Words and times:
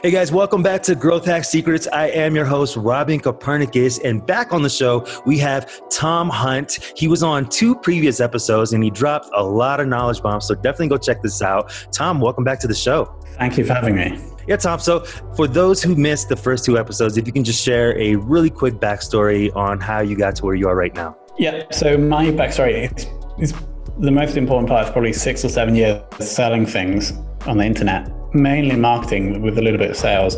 Hey 0.00 0.12
guys, 0.12 0.30
welcome 0.30 0.62
back 0.62 0.84
to 0.84 0.94
Growth 0.94 1.24
Hack 1.24 1.42
Secrets. 1.42 1.88
I 1.92 2.06
am 2.10 2.36
your 2.36 2.44
host, 2.44 2.76
Robin 2.76 3.18
Copernicus, 3.18 3.98
and 3.98 4.24
back 4.24 4.52
on 4.52 4.62
the 4.62 4.70
show, 4.70 5.04
we 5.26 5.38
have 5.38 5.88
Tom 5.88 6.28
Hunt. 6.28 6.92
He 6.96 7.08
was 7.08 7.24
on 7.24 7.48
two 7.48 7.74
previous 7.74 8.20
episodes 8.20 8.72
and 8.72 8.84
he 8.84 8.90
dropped 8.90 9.28
a 9.34 9.42
lot 9.42 9.80
of 9.80 9.88
knowledge 9.88 10.22
bombs, 10.22 10.46
so 10.46 10.54
definitely 10.54 10.86
go 10.86 10.98
check 10.98 11.20
this 11.20 11.42
out. 11.42 11.72
Tom, 11.90 12.20
welcome 12.20 12.44
back 12.44 12.60
to 12.60 12.68
the 12.68 12.76
show. 12.76 13.12
Thank 13.38 13.58
you 13.58 13.64
for 13.64 13.74
having 13.74 13.96
me. 13.96 14.16
Yeah, 14.46 14.54
Tom. 14.58 14.78
So, 14.78 15.00
for 15.34 15.48
those 15.48 15.82
who 15.82 15.96
missed 15.96 16.28
the 16.28 16.36
first 16.36 16.64
two 16.64 16.78
episodes, 16.78 17.18
if 17.18 17.26
you 17.26 17.32
can 17.32 17.42
just 17.42 17.60
share 17.60 17.98
a 17.98 18.14
really 18.14 18.50
quick 18.50 18.74
backstory 18.74 19.54
on 19.56 19.80
how 19.80 20.00
you 20.00 20.14
got 20.14 20.36
to 20.36 20.44
where 20.44 20.54
you 20.54 20.68
are 20.68 20.76
right 20.76 20.94
now. 20.94 21.16
Yeah, 21.38 21.64
so 21.72 21.98
my 21.98 22.26
backstory 22.26 22.96
is, 22.96 23.50
is 23.50 23.60
the 23.98 24.12
most 24.12 24.36
important 24.36 24.68
part 24.68 24.86
is 24.86 24.92
probably 24.92 25.12
six 25.12 25.44
or 25.44 25.48
seven 25.48 25.74
years 25.74 26.00
selling 26.20 26.66
things 26.66 27.14
on 27.48 27.58
the 27.58 27.64
internet 27.64 28.08
mainly 28.34 28.76
marketing 28.76 29.42
with 29.42 29.58
a 29.58 29.62
little 29.62 29.78
bit 29.78 29.90
of 29.90 29.96
sales, 29.96 30.36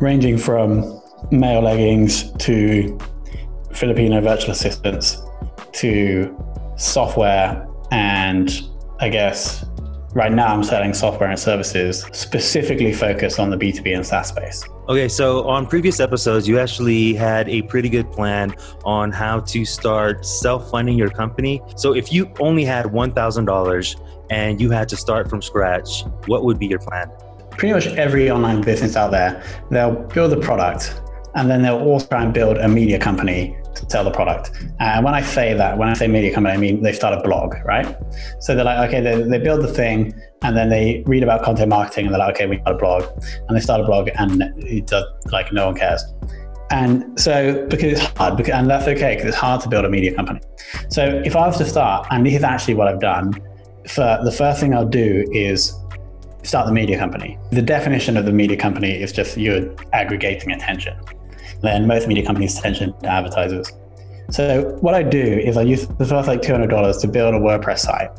ranging 0.00 0.38
from 0.38 1.00
male 1.30 1.62
leggings 1.62 2.32
to 2.32 2.98
Filipino 3.72 4.20
virtual 4.20 4.50
assistants 4.50 5.22
to 5.72 6.36
software 6.76 7.66
and 7.90 8.62
I 9.00 9.08
guess 9.08 9.64
right 10.14 10.32
now 10.32 10.54
I'm 10.54 10.62
selling 10.62 10.94
software 10.94 11.30
and 11.30 11.38
services 11.38 12.06
specifically 12.12 12.92
focused 12.92 13.38
on 13.38 13.50
the 13.50 13.56
B2B 13.56 13.94
and 13.94 14.06
SaaS 14.06 14.28
space. 14.28 14.64
Okay, 14.88 15.08
so 15.08 15.46
on 15.48 15.66
previous 15.66 16.00
episodes, 16.00 16.46
you 16.46 16.58
actually 16.58 17.14
had 17.14 17.48
a 17.48 17.62
pretty 17.62 17.88
good 17.88 18.10
plan 18.10 18.54
on 18.84 19.10
how 19.10 19.40
to 19.40 19.64
start 19.64 20.26
self 20.26 20.70
funding 20.70 20.98
your 20.98 21.10
company. 21.10 21.62
So 21.76 21.94
if 21.94 22.12
you 22.12 22.30
only 22.40 22.64
had 22.64 22.86
$1,000 22.86 24.26
and 24.30 24.60
you 24.60 24.70
had 24.70 24.88
to 24.88 24.96
start 24.96 25.30
from 25.30 25.40
scratch, 25.40 26.04
what 26.26 26.44
would 26.44 26.58
be 26.58 26.66
your 26.66 26.80
plan? 26.80 27.10
Pretty 27.56 27.72
much 27.72 27.86
every 27.98 28.30
online 28.30 28.60
business 28.60 28.96
out 28.96 29.10
there, 29.10 29.42
they'll 29.70 29.94
build 29.94 30.32
a 30.32 30.40
product 30.40 31.00
and 31.34 31.50
then 31.50 31.62
they'll 31.62 31.80
also 31.80 32.06
try 32.06 32.22
and 32.22 32.34
build 32.34 32.58
a 32.58 32.68
media 32.68 32.98
company 32.98 33.56
to 33.74 33.88
sell 33.88 34.04
the 34.04 34.10
product. 34.10 34.50
And 34.80 35.04
when 35.04 35.14
I 35.14 35.22
say 35.22 35.54
that, 35.54 35.78
when 35.78 35.88
I 35.88 35.94
say 35.94 36.06
media 36.06 36.32
company, 36.32 36.54
I 36.54 36.58
mean 36.58 36.82
they 36.82 36.92
start 36.92 37.18
a 37.18 37.22
blog, 37.22 37.54
right? 37.64 37.96
So 38.40 38.54
they're 38.54 38.64
like, 38.64 38.88
okay, 38.88 39.00
they, 39.00 39.22
they 39.22 39.38
build 39.38 39.62
the 39.62 39.72
thing 39.72 40.12
and 40.42 40.56
then 40.56 40.68
they 40.68 41.02
read 41.06 41.22
about 41.22 41.42
content 41.42 41.70
marketing 41.70 42.06
and 42.06 42.14
they're 42.14 42.18
like, 42.18 42.34
okay, 42.34 42.46
we 42.46 42.56
got 42.56 42.72
a 42.72 42.78
blog. 42.78 43.04
And 43.48 43.56
they 43.56 43.60
start 43.60 43.80
a 43.80 43.84
blog 43.84 44.10
and 44.14 44.42
it 44.58 44.86
does, 44.86 45.04
like 45.30 45.52
no 45.52 45.66
one 45.66 45.74
cares. 45.74 46.04
And 46.70 47.18
so, 47.20 47.66
because 47.68 48.00
it's 48.00 48.18
hard, 48.18 48.36
because, 48.38 48.54
and 48.54 48.68
that's 48.68 48.88
okay, 48.88 49.14
because 49.14 49.28
it's 49.28 49.36
hard 49.36 49.60
to 49.60 49.68
build 49.68 49.84
a 49.84 49.90
media 49.90 50.14
company. 50.14 50.40
So, 50.88 51.20
if 51.22 51.36
I 51.36 51.46
was 51.46 51.58
to 51.58 51.66
start, 51.66 52.06
and 52.10 52.24
this 52.24 52.32
is 52.32 52.42
actually 52.42 52.74
what 52.74 52.88
I've 52.88 53.00
done, 53.00 53.34
for 53.88 54.18
the 54.24 54.32
first 54.32 54.60
thing 54.60 54.74
I'll 54.74 54.88
do 54.88 55.28
is 55.32 55.78
start 56.42 56.66
the 56.66 56.72
media 56.72 56.98
company. 56.98 57.38
The 57.50 57.62
definition 57.62 58.16
of 58.16 58.24
the 58.24 58.32
media 58.32 58.56
company 58.56 58.90
is 58.90 59.12
just 59.12 59.36
you're 59.36 59.74
aggregating 59.92 60.52
attention. 60.52 60.96
Then 61.62 61.86
most 61.86 62.08
media 62.08 62.26
companies 62.26 62.58
attention 62.58 62.92
to 63.00 63.06
advertisers. 63.06 63.70
So 64.30 64.76
what 64.80 64.94
I 64.94 65.02
do 65.02 65.22
is 65.22 65.56
I 65.56 65.62
use 65.62 65.86
the 65.86 66.06
first 66.06 66.26
like 66.26 66.42
$200 66.42 67.00
to 67.00 67.08
build 67.08 67.34
a 67.34 67.38
WordPress 67.38 67.80
site. 67.80 68.10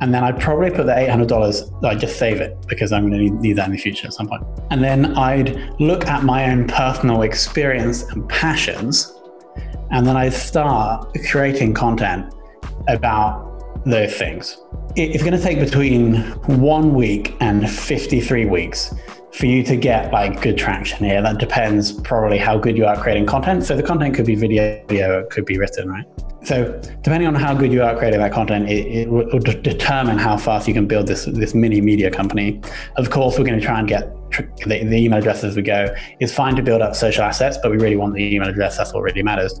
And 0.00 0.12
then 0.12 0.22
I'd 0.22 0.38
probably 0.38 0.70
put 0.70 0.86
the 0.86 0.92
$800, 0.92 1.84
I 1.84 1.94
just 1.94 2.18
save 2.18 2.40
it 2.40 2.56
because 2.68 2.92
I'm 2.92 3.08
going 3.08 3.28
to 3.28 3.34
need 3.40 3.56
that 3.56 3.66
in 3.66 3.72
the 3.72 3.78
future 3.78 4.06
at 4.06 4.12
some 4.12 4.28
point. 4.28 4.42
And 4.70 4.82
then 4.82 5.16
I'd 5.16 5.80
look 5.80 6.06
at 6.06 6.24
my 6.24 6.50
own 6.50 6.66
personal 6.66 7.22
experience 7.22 8.02
and 8.02 8.28
passions. 8.28 9.12
And 9.90 10.06
then 10.06 10.16
I'd 10.16 10.34
start 10.34 11.16
creating 11.30 11.74
content 11.74 12.34
about 12.88 13.53
those 13.84 14.14
things. 14.14 14.58
It's 14.96 15.22
going 15.22 15.36
to 15.36 15.42
take 15.42 15.58
between 15.58 16.16
one 16.60 16.94
week 16.94 17.36
and 17.40 17.68
53 17.68 18.46
weeks 18.46 18.94
for 19.34 19.46
you 19.46 19.64
to 19.64 19.74
get 19.76 20.12
like 20.12 20.40
good 20.40 20.56
traction 20.56 21.04
here. 21.04 21.20
That 21.20 21.38
depends 21.38 21.92
probably 21.92 22.38
how 22.38 22.56
good 22.56 22.76
you 22.76 22.86
are 22.86 22.96
creating 22.96 23.26
content. 23.26 23.64
So 23.64 23.76
the 23.76 23.82
content 23.82 24.14
could 24.14 24.26
be 24.26 24.36
video, 24.36 24.84
it 24.88 25.30
could 25.30 25.44
be 25.44 25.58
written, 25.58 25.88
right? 25.88 26.04
So 26.44 26.80
depending 27.02 27.26
on 27.26 27.34
how 27.34 27.52
good 27.52 27.72
you 27.72 27.82
are 27.82 27.96
creating 27.96 28.20
that 28.20 28.32
content, 28.32 28.70
it, 28.70 28.86
it 28.86 29.08
will 29.10 29.40
determine 29.40 30.18
how 30.18 30.36
fast 30.36 30.68
you 30.68 30.74
can 30.74 30.86
build 30.86 31.08
this 31.08 31.24
this 31.24 31.52
mini 31.54 31.80
media 31.80 32.10
company. 32.10 32.60
Of 32.96 33.10
course, 33.10 33.36
we're 33.36 33.46
going 33.46 33.58
to 33.58 33.64
try 33.64 33.78
and 33.80 33.88
get 33.88 34.14
the, 34.30 34.84
the 34.84 34.96
email 34.96 35.18
address 35.18 35.42
as 35.42 35.56
we 35.56 35.62
go. 35.62 35.92
It's 36.20 36.32
fine 36.32 36.54
to 36.54 36.62
build 36.62 36.82
up 36.82 36.94
social 36.94 37.24
assets, 37.24 37.58
but 37.60 37.72
we 37.72 37.78
really 37.78 37.96
want 37.96 38.14
the 38.14 38.22
email 38.22 38.48
address. 38.48 38.76
That's 38.76 38.92
what 38.92 39.02
really 39.02 39.22
matters. 39.22 39.60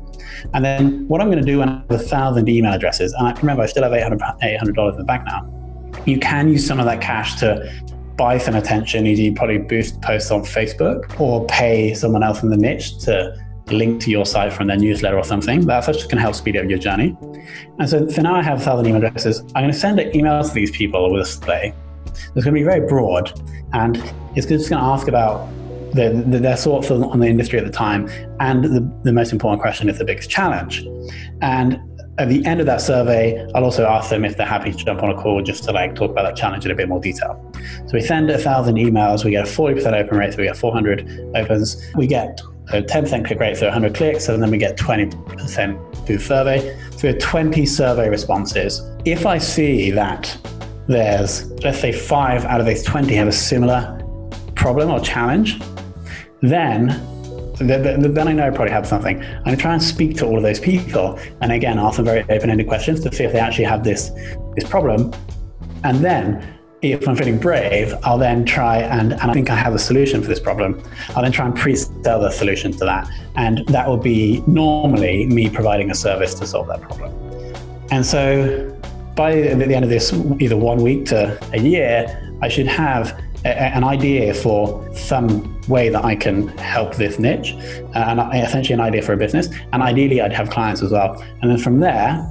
And 0.52 0.64
then 0.64 1.08
what 1.08 1.20
I'm 1.20 1.28
going 1.30 1.44
to 1.44 1.50
do 1.50 1.58
when 1.58 1.68
I 1.68 1.76
have 1.78 1.90
a 1.90 1.98
thousand 1.98 2.48
email 2.48 2.74
addresses, 2.74 3.12
and 3.14 3.26
I 3.26 3.32
remember 3.32 3.62
I 3.62 3.66
still 3.66 3.82
have 3.82 3.92
800 3.92 4.20
$800 4.20 4.92
in 4.92 4.98
the 4.98 5.04
bank 5.04 5.24
now. 5.26 5.50
You 6.06 6.20
can 6.20 6.48
use 6.48 6.66
some 6.66 6.78
of 6.78 6.86
that 6.86 7.00
cash 7.00 7.36
to 7.36 7.72
buy 8.16 8.38
some 8.38 8.54
attention. 8.54 9.06
You 9.06 9.32
probably 9.32 9.58
boost 9.58 10.00
posts 10.02 10.30
on 10.30 10.42
Facebook 10.42 11.20
or 11.20 11.44
pay 11.46 11.94
someone 11.94 12.22
else 12.22 12.42
in 12.42 12.50
the 12.50 12.56
niche 12.56 12.98
to 13.00 13.34
link 13.68 14.00
to 14.02 14.10
your 14.10 14.26
site 14.26 14.52
from 14.52 14.66
their 14.66 14.76
newsletter 14.76 15.16
or 15.16 15.24
something. 15.24 15.66
That 15.66 15.84
just 15.86 16.08
can 16.08 16.18
help 16.18 16.34
speed 16.34 16.56
up 16.56 16.68
your 16.68 16.78
journey. 16.78 17.16
And 17.78 17.88
so 17.88 18.08
for 18.08 18.20
now 18.20 18.34
I 18.34 18.42
have 18.42 18.58
1,000 18.58 18.86
email 18.86 19.04
addresses. 19.04 19.40
I'm 19.54 19.62
going 19.62 19.72
to 19.72 19.78
send 19.78 19.98
an 19.98 20.14
email 20.14 20.42
to 20.42 20.52
these 20.52 20.70
people 20.70 21.12
with 21.12 21.22
a 21.22 21.24
survey. 21.24 21.74
It's 22.06 22.44
going 22.44 22.44
to 22.44 22.52
be 22.52 22.62
very 22.62 22.86
broad 22.86 23.40
and 23.72 23.96
it's 24.36 24.46
just 24.46 24.70
going 24.70 24.80
to 24.80 24.86
ask 24.86 25.08
about 25.08 25.48
the, 25.92 26.24
the, 26.26 26.38
their 26.38 26.56
thoughts 26.56 26.90
on 26.90 27.20
the 27.20 27.26
industry 27.26 27.58
at 27.58 27.64
the 27.64 27.72
time 27.72 28.08
and 28.40 28.64
the, 28.64 29.00
the 29.04 29.12
most 29.12 29.32
important 29.32 29.62
question 29.62 29.88
is 29.88 29.98
the 29.98 30.04
biggest 30.04 30.28
challenge. 30.28 30.86
And 31.40 31.80
at 32.18 32.28
the 32.28 32.44
end 32.46 32.60
of 32.60 32.66
that 32.66 32.80
survey, 32.80 33.44
I'll 33.54 33.64
also 33.64 33.86
ask 33.86 34.10
them 34.10 34.24
if 34.24 34.36
they're 34.36 34.46
happy 34.46 34.72
to 34.72 34.76
jump 34.76 35.02
on 35.02 35.10
a 35.10 35.20
call 35.20 35.42
just 35.42 35.64
to 35.64 35.72
like 35.72 35.94
talk 35.94 36.10
about 36.10 36.22
that 36.24 36.36
challenge 36.36 36.64
in 36.64 36.70
a 36.70 36.74
bit 36.74 36.88
more 36.88 37.00
detail. 37.00 37.52
So 37.86 37.90
we 37.92 38.00
send 38.00 38.30
a 38.30 38.38
thousand 38.38 38.76
emails, 38.76 39.24
we 39.24 39.30
get 39.30 39.46
a 39.46 39.50
40% 39.50 39.92
open 39.92 40.18
rate, 40.18 40.32
so 40.32 40.38
we 40.38 40.44
get 40.44 40.56
400 40.56 41.32
opens. 41.34 41.90
We 41.94 42.06
get 42.06 42.40
a 42.72 42.82
10% 42.82 43.26
click 43.26 43.40
rate, 43.40 43.56
so 43.56 43.66
100 43.66 43.94
clicks, 43.94 44.28
and 44.28 44.42
then 44.42 44.50
we 44.50 44.58
get 44.58 44.76
20% 44.76 46.06
through 46.06 46.18
survey. 46.18 46.76
So 46.92 47.00
we 47.02 47.08
have 47.10 47.18
20 47.18 47.66
survey 47.66 48.08
responses. 48.08 48.82
If 49.04 49.26
I 49.26 49.38
see 49.38 49.90
that 49.90 50.36
there's, 50.86 51.50
let's 51.62 51.80
say, 51.80 51.92
five 51.92 52.44
out 52.44 52.60
of 52.60 52.66
those 52.66 52.82
20 52.82 53.14
have 53.14 53.28
a 53.28 53.32
similar 53.32 54.00
problem 54.54 54.90
or 54.90 55.00
challenge, 55.00 55.60
then 56.40 57.00
then 57.60 58.26
I 58.26 58.32
know 58.32 58.48
I 58.48 58.50
probably 58.50 58.72
have 58.72 58.86
something. 58.86 59.20
To 59.20 59.56
try 59.56 59.74
and 59.74 59.82
speak 59.82 60.16
to 60.16 60.26
all 60.26 60.36
of 60.36 60.42
those 60.42 60.58
people, 60.58 61.18
and 61.40 61.52
again, 61.52 61.78
ask 61.78 61.96
them 61.96 62.04
very 62.04 62.22
open-ended 62.22 62.66
questions 62.66 63.00
to 63.04 63.14
see 63.14 63.22
if 63.22 63.32
they 63.32 63.38
actually 63.38 63.64
have 63.64 63.84
this 63.84 64.10
this 64.56 64.68
problem, 64.68 65.12
and 65.84 66.04
then 66.04 66.58
if 66.92 67.08
I'm 67.08 67.16
feeling 67.16 67.38
brave, 67.38 67.94
I'll 68.02 68.18
then 68.18 68.44
try 68.44 68.78
and, 68.78 69.12
and 69.12 69.30
I 69.30 69.32
think 69.32 69.50
I 69.50 69.54
have 69.54 69.74
a 69.74 69.78
solution 69.78 70.20
for 70.22 70.28
this 70.28 70.40
problem. 70.40 70.82
I'll 71.10 71.22
then 71.22 71.32
try 71.32 71.46
and 71.46 71.56
pre-sell 71.56 72.20
the 72.20 72.30
solution 72.30 72.72
to 72.72 72.84
that. 72.84 73.08
And 73.36 73.66
that 73.68 73.88
will 73.88 73.96
be 73.96 74.42
normally 74.46 75.26
me 75.26 75.48
providing 75.48 75.90
a 75.90 75.94
service 75.94 76.34
to 76.34 76.46
solve 76.46 76.68
that 76.68 76.80
problem. 76.82 77.12
And 77.90 78.04
so 78.04 78.70
by 79.14 79.34
the 79.34 79.74
end 79.74 79.84
of 79.84 79.90
this, 79.90 80.12
either 80.40 80.56
one 80.56 80.82
week 80.82 81.06
to 81.06 81.38
a 81.52 81.58
year, 81.58 82.36
I 82.42 82.48
should 82.48 82.66
have 82.66 83.20
a, 83.44 83.48
an 83.48 83.84
idea 83.84 84.34
for 84.34 84.92
some 84.94 85.60
way 85.68 85.88
that 85.88 86.04
I 86.04 86.14
can 86.16 86.48
help 86.58 86.96
this 86.96 87.18
niche, 87.18 87.54
uh, 87.94 88.04
and 88.08 88.20
essentially 88.44 88.74
an 88.74 88.80
idea 88.80 89.02
for 89.02 89.12
a 89.12 89.16
business. 89.16 89.48
And 89.72 89.82
ideally, 89.82 90.20
I'd 90.20 90.32
have 90.32 90.50
clients 90.50 90.82
as 90.82 90.90
well. 90.90 91.22
And 91.40 91.50
then 91.50 91.58
from 91.58 91.80
there, 91.80 92.28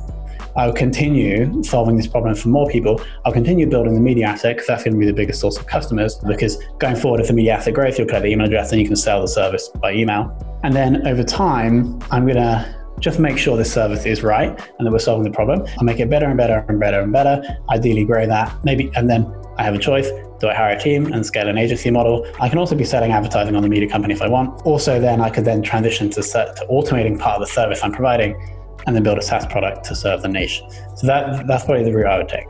I'll 0.56 0.74
continue 0.74 1.64
solving 1.64 1.98
this 1.98 2.08
problem 2.08 2.36
for 2.36 2.50
more 2.50 2.68
people. 2.68 3.02
I'll 3.26 3.34
continue 3.34 3.68
building 3.68 3.94
the 3.94 4.00
media 4.00 4.28
asset 4.28 4.56
because 4.56 4.68
that's 4.68 4.84
going 4.84 4.94
to 4.94 5.00
be 5.00 5.06
the 5.06 5.14
biggest 5.14 5.40
source 5.40 5.58
of 5.58 5.68
customers. 5.68 6.16
Because 6.28 6.58
going 6.80 6.96
forward, 6.96 7.22
if 7.22 7.28
the 7.28 7.34
media 7.34 7.54
asset 7.54 7.74
grows, 7.74 7.98
you'll 7.98 8.08
collect 8.08 8.24
the 8.24 8.32
email 8.32 8.48
address 8.48 8.72
and 8.72 8.80
you 8.80 8.88
can 8.88 8.96
sell 8.96 9.22
the 9.22 9.28
service 9.28 9.70
by 9.82 9.94
email. 9.94 10.32
And 10.64 10.76
then 10.76 11.08
over 11.08 11.24
time, 11.24 12.00
I'm 12.12 12.26
going 12.26 12.38
to 12.38 12.84
just 13.00 13.20
make 13.20 13.38
sure 13.38 13.58
the 13.58 13.66
service 13.66 14.06
is 14.06 14.24
right 14.24 14.50
and 14.78 14.88
that 14.88 14.92
we're 14.92 15.00
solving 15.00 15.24
the 15.24 15.32
problem. 15.32 15.66
I'll 15.78 15.84
make 15.84 16.00
it 16.00 16.10
better 16.10 16.28
and 16.28 16.38
better 16.38 16.66
and 16.70 16.80
better 16.80 17.02
and 17.02 17.12
better. 17.12 17.42
Ideally, 17.70 18.06
grow 18.06 18.26
that 18.26 18.64
maybe, 18.64 18.92
and 18.96 19.10
then 19.10 19.34
I 19.58 19.64
have 19.64 19.74
a 19.74 19.80
choice. 19.80 20.10
Do 20.40 20.50
I 20.50 20.54
hire 20.54 20.76
a 20.76 20.80
team 20.80 21.12
and 21.12 21.26
scale 21.26 21.48
an 21.48 21.58
agency 21.58 21.92
model? 21.92 22.26
I 22.40 22.50
can 22.50 22.58
also 22.58 22.76
be 22.76 22.84
selling 22.84 23.12
advertising 23.12 23.56
on 23.56 23.62
the 23.62 23.70
media 23.70 23.90
company 23.90 24.14
if 24.14 24.22
I 24.22 24.28
want. 24.28 24.62
Also, 24.66 25.00
then 25.00 25.22
I 25.22 25.30
could 25.30 25.46
then 25.46 25.62
transition 25.62 26.10
to, 26.12 26.22
to 26.22 26.66
automating 26.70 27.20
part 27.20 27.42
of 27.42 27.48
the 27.48 27.54
service 27.54 27.82
I'm 27.84 27.92
providing 27.92 28.36
and 28.86 28.96
then 28.96 29.04
build 29.04 29.18
a 29.18 29.22
SaaS 29.22 29.46
product 29.46 29.86
to 29.86 29.96
serve 29.96 30.22
the 30.22 30.30
niche. 30.30 30.62
So 30.96 31.08
that 31.08 31.48
that's 31.48 31.66
probably 31.66 31.84
the 31.84 31.94
route 31.94 32.08
I 32.08 32.18
would 32.18 32.30
take. 32.30 32.48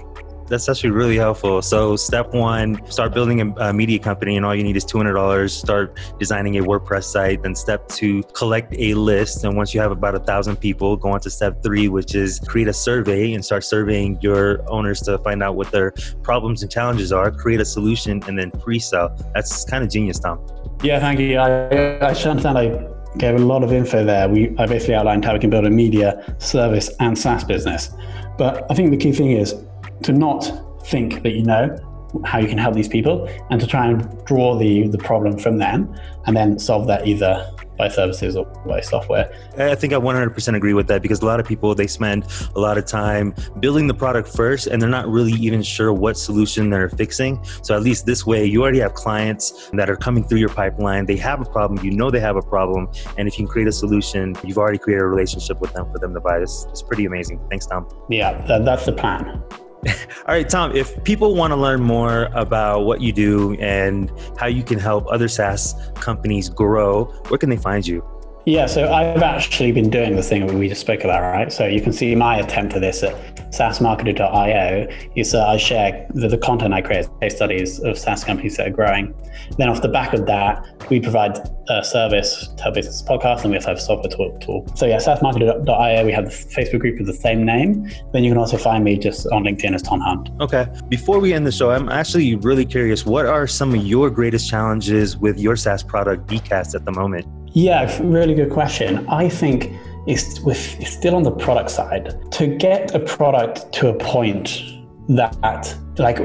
That's 0.47 0.67
actually 0.67 0.91
really 0.91 1.17
helpful. 1.17 1.61
So, 1.61 1.95
step 1.95 2.33
one, 2.33 2.79
start 2.91 3.13
building 3.13 3.55
a, 3.57 3.73
media 3.73 3.97
company, 3.97 4.35
and 4.35 4.45
all 4.45 4.53
you 4.53 4.63
need 4.63 4.75
is 4.75 4.85
$200. 4.85 5.49
Start 5.49 5.97
designing 6.19 6.57
a 6.57 6.61
WordPress 6.61 7.05
site. 7.05 7.41
Then, 7.43 7.55
step 7.55 7.87
two, 7.87 8.23
collect 8.33 8.73
a 8.77 8.93
list. 8.93 9.43
And 9.45 9.55
once 9.55 9.73
you 9.73 9.79
have 9.79 9.91
about 9.91 10.15
a 10.15 10.19
thousand 10.19 10.57
people, 10.57 10.97
go 10.97 11.09
on 11.09 11.21
to 11.21 11.29
step 11.29 11.63
three, 11.63 11.87
which 11.87 12.13
is 12.13 12.39
create 12.39 12.67
a 12.67 12.73
survey 12.73 13.33
and 13.33 13.43
start 13.43 13.63
surveying 13.63 14.19
your 14.21 14.69
owners 14.69 15.01
to 15.01 15.17
find 15.19 15.41
out 15.41 15.55
what 15.55 15.71
their 15.71 15.91
problems 16.23 16.61
and 16.61 16.71
challenges 16.71 17.11
are, 17.11 17.31
create 17.31 17.61
a 17.61 17.65
solution, 17.65 18.21
and 18.27 18.37
then 18.37 18.51
pre 18.51 18.79
sell. 18.79 19.15
That's 19.33 19.63
kind 19.65 19.83
of 19.83 19.89
genius, 19.89 20.19
Tom. 20.19 20.45
Yeah, 20.83 20.99
thank 20.99 21.19
you. 21.19 21.37
I, 21.37 22.09
I 22.09 22.13
should 22.13 22.27
understand. 22.27 22.57
I 22.57 22.92
gave 23.17 23.35
a 23.35 23.39
lot 23.39 23.63
of 23.63 23.71
info 23.71 24.03
there. 24.03 24.27
We 24.27 24.55
I 24.57 24.65
basically 24.65 24.95
outlined 24.95 25.25
how 25.25 25.33
we 25.33 25.39
can 25.39 25.49
build 25.49 25.65
a 25.65 25.69
media 25.69 26.35
service 26.39 26.89
and 26.99 27.17
SaaS 27.17 27.43
business. 27.43 27.91
But 28.37 28.65
I 28.71 28.75
think 28.75 28.91
the 28.91 28.97
key 28.97 29.11
thing 29.11 29.31
is 29.31 29.55
to 30.03 30.11
not 30.11 30.51
think 30.87 31.23
that 31.23 31.31
you 31.31 31.43
know 31.43 31.77
how 32.25 32.39
you 32.39 32.47
can 32.47 32.57
help 32.57 32.75
these 32.75 32.87
people 32.87 33.27
and 33.49 33.59
to 33.59 33.67
try 33.67 33.87
and 33.87 34.25
draw 34.25 34.57
the 34.57 34.87
the 34.87 34.97
problem 34.97 35.37
from 35.37 35.57
them 35.57 35.93
and 36.25 36.35
then 36.37 36.59
solve 36.59 36.87
that 36.87 37.07
either 37.07 37.49
by 37.77 37.87
services 37.87 38.35
or 38.35 38.45
by 38.67 38.79
software. 38.81 39.33
I 39.57 39.75
think 39.75 39.93
I 39.93 39.97
100% 39.97 40.55
agree 40.55 40.73
with 40.73 40.87
that 40.87 41.01
because 41.01 41.21
a 41.21 41.25
lot 41.25 41.39
of 41.39 41.45
people 41.45 41.73
they 41.75 41.87
spend 41.87 42.25
a 42.55 42.59
lot 42.59 42.77
of 42.77 42.85
time 42.85 43.33
building 43.59 43.87
the 43.87 43.93
product 43.93 44.29
first 44.29 44.67
and 44.67 44.81
they're 44.81 44.89
not 44.89 45.07
really 45.07 45.33
even 45.33 45.61
sure 45.61 45.91
what 45.91 46.17
solution 46.17 46.69
they're 46.69 46.89
fixing. 46.89 47.43
So 47.61 47.75
at 47.75 47.81
least 47.81 48.05
this 48.05 48.25
way 48.25 48.45
you 48.45 48.61
already 48.61 48.79
have 48.79 48.93
clients 48.93 49.69
that 49.73 49.89
are 49.89 49.95
coming 49.95 50.23
through 50.23 50.39
your 50.39 50.49
pipeline. 50.49 51.05
They 51.05 51.17
have 51.17 51.41
a 51.41 51.45
problem, 51.45 51.83
you 51.83 51.91
know 51.91 52.11
they 52.11 52.19
have 52.19 52.35
a 52.35 52.41
problem, 52.41 52.89
and 53.17 53.27
if 53.27 53.39
you 53.39 53.45
can 53.45 53.51
create 53.51 53.67
a 53.67 53.71
solution, 53.71 54.35
you've 54.43 54.57
already 54.57 54.77
created 54.77 55.03
a 55.03 55.07
relationship 55.07 55.59
with 55.59 55.73
them 55.73 55.91
for 55.91 55.99
them 55.99 56.13
to 56.13 56.19
buy 56.19 56.39
this. 56.39 56.67
It's 56.69 56.81
pretty 56.81 57.05
amazing. 57.05 57.39
Thanks, 57.49 57.65
Tom. 57.65 57.87
Yeah, 58.09 58.45
that, 58.45 58.65
that's 58.65 58.85
the 58.85 58.93
plan. 58.93 59.43
All 60.27 60.33
right, 60.33 60.47
Tom, 60.47 60.75
if 60.75 61.03
people 61.03 61.35
want 61.35 61.51
to 61.51 61.57
learn 61.57 61.81
more 61.81 62.29
about 62.33 62.81
what 62.81 63.01
you 63.01 63.11
do 63.11 63.55
and 63.59 64.11
how 64.37 64.47
you 64.47 64.63
can 64.63 64.79
help 64.79 65.05
other 65.07 65.27
SaaS 65.27 65.75
companies 65.95 66.49
grow, 66.49 67.05
where 67.27 67.37
can 67.37 67.49
they 67.49 67.57
find 67.57 67.85
you? 67.85 68.01
Yeah, 68.45 68.65
so 68.65 68.91
I've 68.91 69.23
actually 69.23 69.71
been 69.71 69.89
doing 69.89 70.17
the 70.17 70.21
thing 70.21 70.59
we 70.59 70.67
just 70.67 70.81
spoke 70.81 71.05
about, 71.05 71.21
right? 71.21 71.51
So 71.51 71.65
you 71.65 71.79
can 71.79 71.93
see 71.93 72.13
my 72.13 72.39
attempt 72.39 72.73
at 72.73 72.81
this 72.81 73.01
at 73.01 73.15
SaaSmarketer.io 73.53 74.87
is 75.15 75.31
that 75.31 75.47
I 75.47 75.55
share 75.55 76.05
the, 76.13 76.27
the 76.27 76.37
content 76.37 76.73
I 76.73 76.81
create, 76.81 77.07
case 77.21 77.37
studies 77.37 77.79
of 77.79 77.97
SaaS 77.97 78.25
companies 78.25 78.57
that 78.57 78.67
are 78.67 78.71
growing. 78.71 79.13
Then 79.57 79.69
off 79.69 79.81
the 79.81 79.87
back 79.87 80.13
of 80.13 80.25
that, 80.25 80.65
we 80.89 80.99
provide 80.99 81.37
a 81.69 81.85
service 81.85 82.49
to 82.57 82.63
help 82.63 82.75
business 82.75 83.01
podcast, 83.01 83.43
and 83.43 83.51
we 83.51 83.57
also 83.57 83.69
have 83.69 83.81
software 83.81 84.11
tool. 84.11 84.37
tool. 84.39 84.67
So 84.75 84.87
yeah, 84.87 84.97
SaaSmarketer.io, 84.97 86.05
we 86.05 86.11
have 86.11 86.25
the 86.25 86.31
Facebook 86.31 86.79
group 86.79 86.97
with 86.97 87.07
the 87.07 87.13
same 87.13 87.45
name. 87.45 87.89
Then 88.11 88.25
you 88.25 88.31
can 88.31 88.37
also 88.37 88.57
find 88.57 88.83
me 88.83 88.97
just 88.97 89.25
on 89.27 89.45
LinkedIn 89.45 89.73
as 89.73 89.81
Tom 89.83 90.01
Hunt. 90.01 90.29
Okay. 90.41 90.67
Before 90.89 91.19
we 91.19 91.31
end 91.31 91.47
the 91.47 91.51
show, 91.51 91.71
I'm 91.71 91.87
actually 91.87 92.35
really 92.35 92.65
curious. 92.65 93.05
What 93.05 93.25
are 93.25 93.47
some 93.47 93.73
of 93.73 93.85
your 93.85 94.09
greatest 94.09 94.49
challenges 94.49 95.15
with 95.15 95.39
your 95.39 95.55
SaaS 95.55 95.81
product, 95.81 96.27
DCast, 96.27 96.75
at 96.75 96.83
the 96.83 96.91
moment? 96.91 97.25
Yeah, 97.53 97.99
really 98.01 98.33
good 98.33 98.49
question. 98.49 99.07
I 99.07 99.29
think 99.29 99.71
it's, 100.07 100.39
with, 100.39 100.79
it's 100.79 100.91
still 100.91 101.15
on 101.15 101.21
the 101.21 101.31
product 101.31 101.69
side. 101.69 102.31
To 102.33 102.47
get 102.47 102.95
a 102.95 102.99
product 102.99 103.71
to 103.73 103.89
a 103.89 103.93
point 103.93 104.63
that, 105.09 105.77
like, 105.99 106.17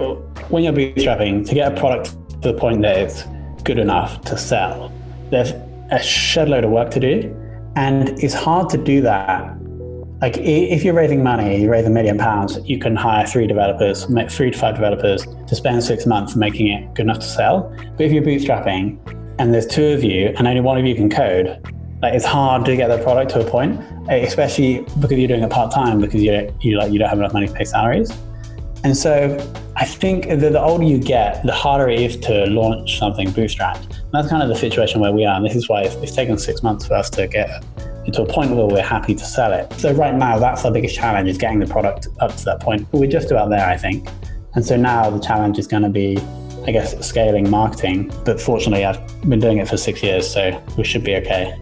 when 0.49 0.65
you're 0.65 0.73
bootstrapping, 0.73 1.47
to 1.47 1.55
get 1.55 1.71
a 1.71 1.77
product 1.79 2.17
to 2.43 2.53
the 2.53 2.59
point 2.59 2.81
that 2.81 2.97
it's 2.97 3.25
good 3.63 3.79
enough 3.79 4.23
to 4.23 4.39
sell, 4.39 4.91
there's 5.31 5.53
a 5.91 6.03
shed 6.03 6.49
load 6.49 6.65
of 6.65 6.71
work 6.71 6.91
to 6.93 7.01
do. 7.01 7.35
And 7.77 8.09
it's 8.23 8.35
hard 8.35 8.71
to 8.71 8.79
do 8.79 9.03
that. 9.03 9.55
Like, 10.23 10.39
if 10.39 10.83
you're 10.83 10.95
raising 10.95 11.23
money, 11.23 11.61
you 11.61 11.71
raise 11.71 11.85
a 11.85 11.91
million 11.91 12.17
pounds, 12.17 12.59
you 12.65 12.79
can 12.79 12.97
hire 12.97 13.27
three 13.27 13.47
developers, 13.47 14.07
three 14.35 14.51
to 14.51 14.59
five 14.59 14.75
developers 14.77 15.27
to 15.47 15.55
spend 15.55 15.85
six 15.85 16.07
months 16.07 16.35
making 16.37 16.69
it 16.69 16.95
good 16.95 17.03
enough 17.03 17.19
to 17.19 17.27
sell. 17.27 17.73
But 17.97 18.07
if 18.07 18.13
you're 18.13 18.25
bootstrapping, 18.25 18.99
and 19.38 19.55
there's 19.55 19.67
two 19.67 19.87
of 19.87 20.02
you 20.02 20.35
and 20.37 20.46
only 20.46 20.61
one 20.61 20.79
of 20.79 20.85
you 20.85 20.94
can 20.94 21.08
code, 21.08 21.46
like 22.02 22.14
it's 22.14 22.25
hard 22.25 22.64
to 22.67 22.76
get 22.76 22.88
the 22.88 22.99
product 23.02 23.31
to 23.32 23.46
a 23.46 23.50
point, 23.50 23.81
eh, 24.08 24.17
especially 24.17 24.81
because 25.00 25.19
you're 25.19 25.29
doing 25.29 25.43
it 25.43 25.50
part 25.50 25.73
time 25.73 26.00
because 26.00 26.23
you 26.23 26.55
you 26.61 26.79
like 26.79 26.93
you 26.93 26.99
don't 26.99 27.08
have 27.08 27.19
enough 27.19 27.32
money 27.32 27.46
to 27.46 27.52
pay 27.52 27.64
salaries. 27.64 28.11
And 28.85 28.96
so 28.96 29.37
I 29.76 29.85
think 29.85 30.29
that 30.29 30.52
the 30.52 30.62
older 30.62 30.85
you 30.85 30.99
get, 30.99 31.43
the 31.44 31.52
harder 31.52 31.88
it 31.88 32.00
is 32.00 32.17
to 32.19 32.46
launch 32.46 32.99
something 32.99 33.29
bootstrapped. 33.29 33.99
And 33.99 34.12
that's 34.12 34.29
kind 34.29 34.43
of 34.43 34.49
the 34.49 34.55
situation 34.55 35.00
where 35.00 35.12
we 35.12 35.25
are. 35.25 35.35
And 35.35 35.44
this 35.44 35.56
is 35.56 35.69
why 35.69 35.82
it's, 35.82 35.96
it's 35.96 36.14
taken 36.14 36.38
six 36.38 36.62
months 36.62 36.87
for 36.87 36.94
us 36.94 37.11
to 37.11 37.26
get 37.26 37.64
to 38.12 38.23
a 38.23 38.26
point 38.26 38.52
where 38.52 38.67
we're 38.67 38.82
happy 38.82 39.14
to 39.14 39.25
sell 39.25 39.52
it. 39.52 39.70
So 39.75 39.93
right 39.93 40.14
now, 40.14 40.38
that's 40.38 40.64
our 40.64 40.73
biggest 40.73 40.94
challenge 40.94 41.29
is 41.29 41.37
getting 41.37 41.58
the 41.58 41.67
product 41.67 42.08
up 42.20 42.34
to 42.37 42.44
that 42.46 42.61
point. 42.61 42.88
But 42.91 43.00
we're 43.00 43.11
just 43.11 43.31
about 43.31 43.50
there, 43.50 43.69
I 43.69 43.76
think. 43.76 44.08
And 44.55 44.64
so 44.64 44.76
now 44.76 45.11
the 45.11 45.20
challenge 45.20 45.58
is 45.58 45.67
going 45.67 45.82
to 45.82 45.91
be 45.91 46.17
I 46.69 46.70
guess, 46.70 46.94
scaling 47.06 47.49
marketing. 47.49 48.12
But 48.26 48.38
fortunately, 48.38 48.85
I've 48.85 49.00
been 49.26 49.41
doing 49.41 49.56
it 49.56 49.67
for 49.67 49.79
six 49.79 50.03
years, 50.03 50.31
so 50.31 50.62
we 50.76 50.85
should 50.85 51.03
be 51.03 51.17
okay. 51.17 51.59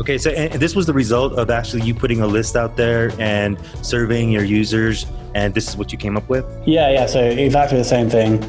Okay, 0.00 0.18
so 0.18 0.32
eh, 0.32 0.48
this 0.56 0.74
was 0.74 0.84
the 0.84 0.92
result 0.92 1.34
of 1.34 1.48
actually 1.48 1.82
you 1.82 1.94
putting 1.94 2.22
a 2.22 2.26
list 2.26 2.56
out 2.56 2.76
there 2.76 3.12
and 3.20 3.56
surveying 3.82 4.32
your 4.32 4.42
users, 4.42 5.06
and 5.36 5.54
this 5.54 5.68
is 5.68 5.76
what 5.76 5.92
you 5.92 5.98
came 5.98 6.16
up 6.16 6.28
with? 6.28 6.44
Yeah, 6.66 6.90
yeah. 6.90 7.06
So 7.06 7.22
exactly 7.22 7.78
the 7.78 7.84
same 7.84 8.10
thing. 8.10 8.40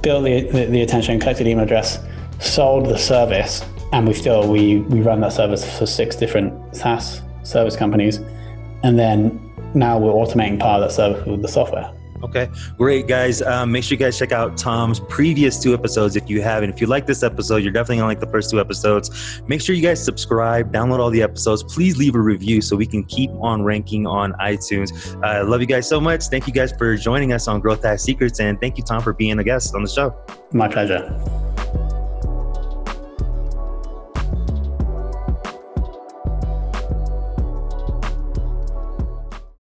Built 0.00 0.24
the, 0.24 0.42
the, 0.42 0.66
the 0.66 0.82
attention, 0.82 1.18
collected 1.18 1.48
email 1.48 1.64
address, 1.64 1.98
sold 2.38 2.86
the 2.86 2.98
service, 2.98 3.64
and 3.92 4.06
we 4.06 4.14
still 4.14 4.48
we 4.48 4.78
we 4.92 5.00
run 5.00 5.20
that 5.22 5.32
service 5.32 5.64
for 5.76 5.86
six 5.86 6.14
different 6.14 6.52
SaaS 6.76 7.20
service 7.42 7.74
companies, 7.74 8.18
and 8.84 8.96
then 8.96 9.40
now 9.74 9.98
we're 9.98 10.12
automating 10.12 10.60
part 10.60 10.82
of 10.82 10.88
that 10.88 10.94
service 10.94 11.26
with 11.26 11.42
the 11.42 11.48
software. 11.48 11.92
Okay, 12.22 12.50
great, 12.76 13.06
guys. 13.06 13.42
Um, 13.42 13.72
make 13.72 13.84
sure 13.84 13.94
you 13.94 13.98
guys 13.98 14.18
check 14.18 14.32
out 14.32 14.56
Tom's 14.56 15.00
previous 15.00 15.62
two 15.62 15.74
episodes 15.74 16.16
if 16.16 16.28
you 16.28 16.42
haven't. 16.42 16.70
If 16.70 16.80
you 16.80 16.86
like 16.86 17.06
this 17.06 17.22
episode, 17.22 17.58
you're 17.58 17.72
definitely 17.72 17.96
gonna 17.96 18.08
like 18.08 18.20
the 18.20 18.26
first 18.26 18.50
two 18.50 18.60
episodes. 18.60 19.40
Make 19.46 19.60
sure 19.60 19.74
you 19.74 19.82
guys 19.82 20.04
subscribe, 20.04 20.72
download 20.72 20.98
all 20.98 21.10
the 21.10 21.22
episodes. 21.22 21.62
Please 21.62 21.96
leave 21.96 22.14
a 22.14 22.20
review 22.20 22.60
so 22.60 22.76
we 22.76 22.86
can 22.86 23.04
keep 23.04 23.30
on 23.40 23.62
ranking 23.62 24.06
on 24.06 24.32
iTunes. 24.34 24.90
I 25.24 25.38
uh, 25.38 25.44
love 25.44 25.60
you 25.60 25.66
guys 25.66 25.88
so 25.88 26.00
much. 26.00 26.24
Thank 26.26 26.46
you 26.46 26.52
guys 26.52 26.72
for 26.72 26.96
joining 26.96 27.32
us 27.32 27.48
on 27.48 27.60
Growth 27.60 27.82
Hack 27.82 28.00
Secrets, 28.00 28.40
and 28.40 28.60
thank 28.60 28.76
you, 28.78 28.84
Tom, 28.84 29.02
for 29.02 29.12
being 29.12 29.38
a 29.38 29.44
guest 29.44 29.74
on 29.74 29.82
the 29.82 29.88
show. 29.88 30.14
My 30.52 30.68
pleasure. 30.68 31.47